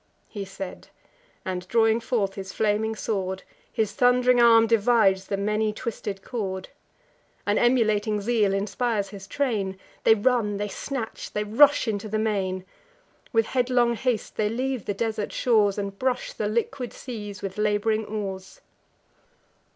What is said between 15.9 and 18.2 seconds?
brush the liquid seas with lab'ring